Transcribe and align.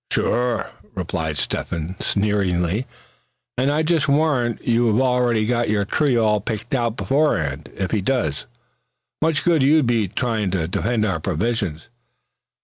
"Sure," 0.11 0.71
replied 0.95 1.37
Step 1.37 1.69
hen, 1.69 1.95
sneeringly; 1.99 2.87
"and 3.55 3.69
I 3.71 3.83
just 3.83 4.07
warrant 4.07 4.65
you've 4.67 4.99
already 4.99 5.45
got 5.45 5.69
your 5.69 5.85
tree 5.85 6.17
all 6.17 6.41
picked 6.41 6.73
out 6.73 6.97
beforehand, 6.97 7.69
if 7.75 7.91
he 7.91 8.01
does. 8.01 8.47
Much 9.21 9.43
good 9.43 9.61
you'd 9.61 9.85
be 9.85 10.07
trying 10.07 10.49
to 10.49 10.67
defend 10.67 11.05
our 11.05 11.19
provisions. 11.19 11.89